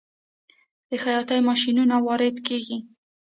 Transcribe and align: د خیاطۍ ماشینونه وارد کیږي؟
د 0.89 0.91
خیاطۍ 1.03 1.39
ماشینونه 1.49 1.95
وارد 2.05 2.35
کیږي؟ 2.47 2.77